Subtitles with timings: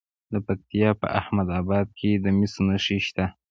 [0.33, 3.25] د پکتیا په احمد اباد کې د مسو نښې شته.